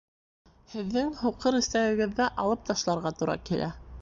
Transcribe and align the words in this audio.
Һеҙҙең 0.71 1.11
һуҡыр 1.19 1.59
эсәгегеҙҙе 1.59 2.31
алып 2.47 2.67
ташларға 2.71 3.15
тура 3.23 3.41
килә 3.53 3.71